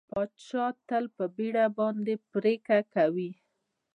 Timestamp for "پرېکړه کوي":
2.31-3.29